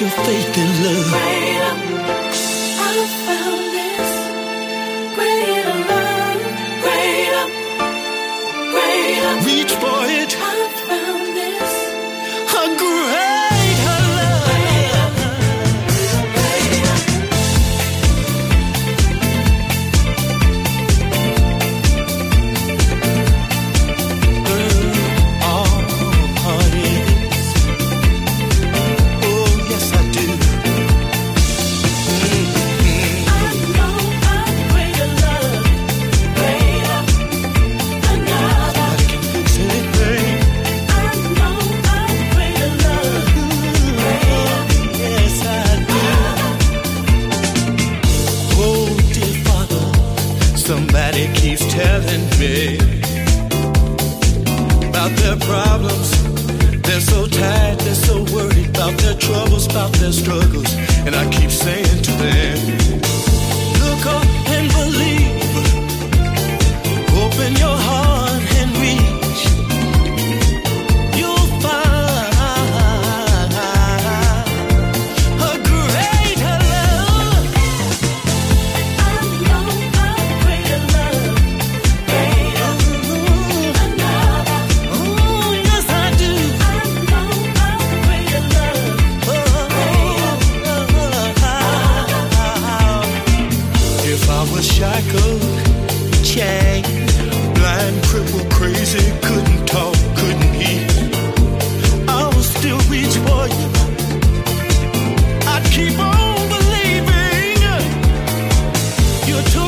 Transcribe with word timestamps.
your 0.00 0.10
faith 0.10 0.58
in 0.58 0.68
love. 0.84 1.10
Found 3.26 3.62
this 3.76 4.10
greater 5.14 5.78
love. 5.88 6.42
Reach 9.46 9.72
for 9.72 10.00
it. 10.20 10.36
I 10.38 10.65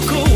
cool. 0.02 0.27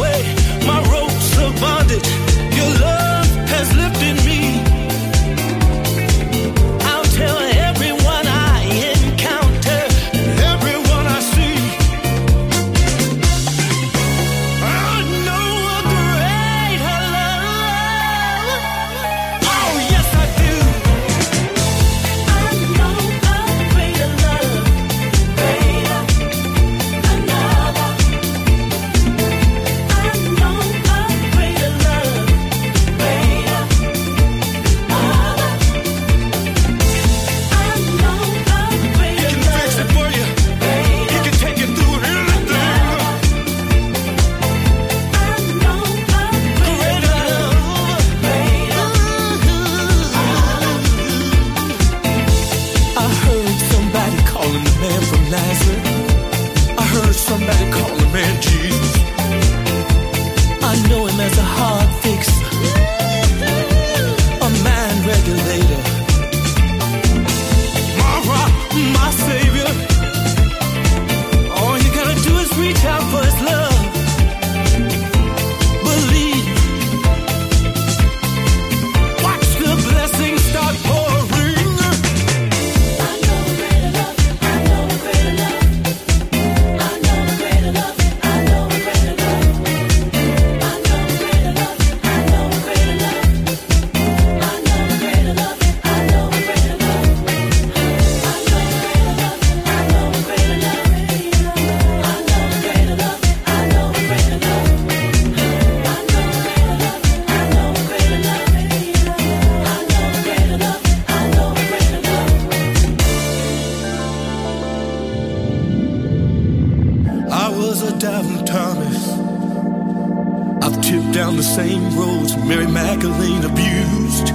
the 121.42 121.48
same 121.48 121.98
roads 121.98 122.36
Mary 122.36 122.68
Magdalene 122.68 123.42
abused. 123.44 124.26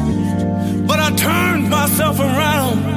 But 0.86 1.00
I 1.00 1.16
turned 1.16 1.70
myself 1.70 2.20
around. 2.20 2.97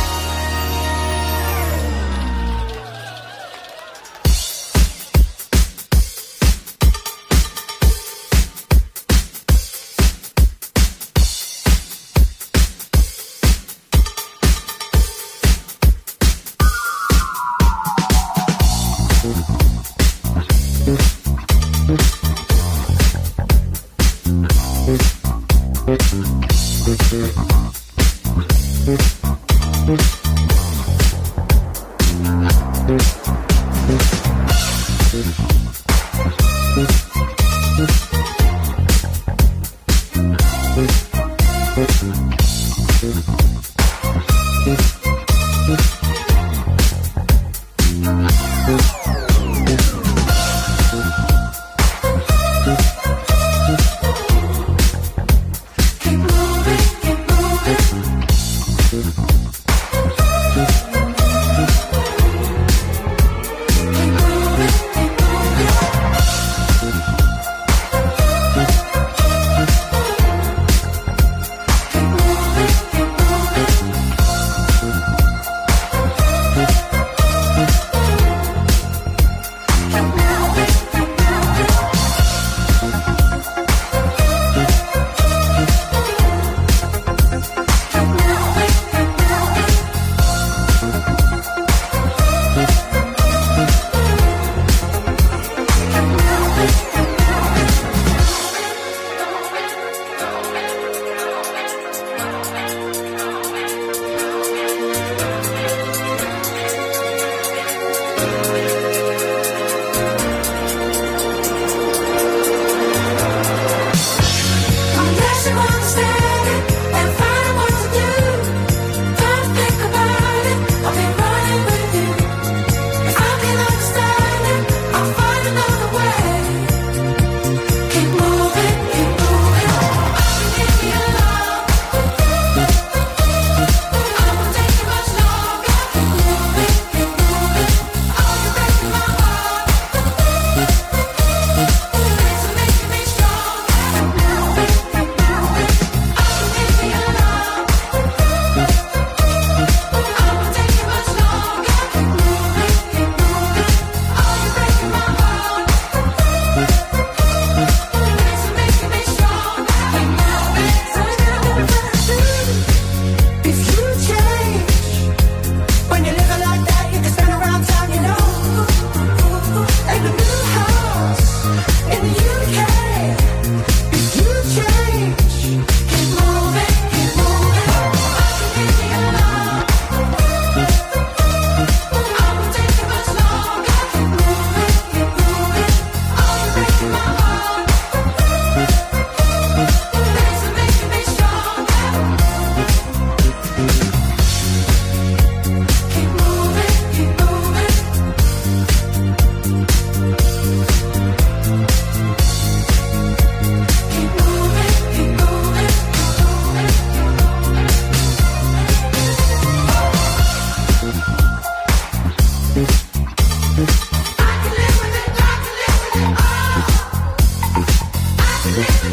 listen, 218.55 218.91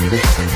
you. 0.00 0.55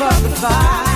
for 0.00 0.28
the 0.28 0.34
fire. 0.36 0.89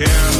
care. 0.00 0.39